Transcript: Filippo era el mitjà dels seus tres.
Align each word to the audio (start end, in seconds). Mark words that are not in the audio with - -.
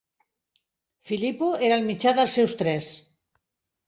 Filippo 1.09 1.49
era 1.67 1.77
el 1.81 1.85
mitjà 1.89 2.13
dels 2.21 2.39
seus 2.39 2.57
tres. 2.63 2.89